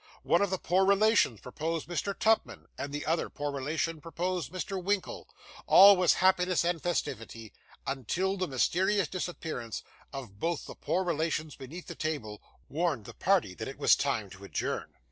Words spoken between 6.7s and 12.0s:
festivity, until the mysterious disappearance of both the poor relations beneath the